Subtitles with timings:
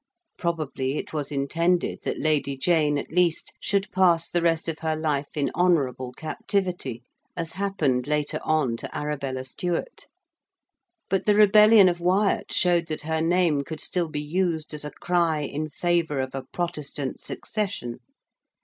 [0.35, 4.95] Probably it was intended that Lady Jane, at least, should pass the rest of her
[4.95, 7.03] life in honourable captivity,
[7.37, 10.07] as happened later on to Arabella Stuart.
[11.07, 14.89] But the rebellion of Wyatt showed that her name could still be used as a
[14.89, 17.99] cry in favour of a Protestant succession.